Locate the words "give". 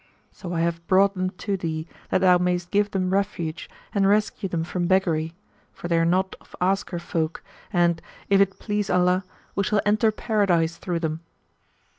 2.71-2.89